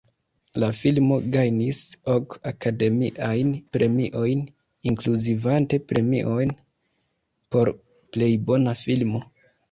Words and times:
La 0.61 0.67
filmo 0.75 1.15
gajnis 1.33 1.81
ok 2.13 2.37
Akademiajn 2.51 3.51
Premiojn, 3.77 4.41
inkluzivante 4.91 5.79
premion 5.91 6.55
por 7.57 7.71
plej 8.17 8.31
bona 8.49 8.75
filmo. 8.81 9.23